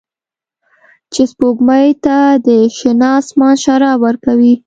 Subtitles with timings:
[1.13, 2.17] چې سپوږمۍ ته
[2.47, 4.53] د شنه اسمان شراب ورکوي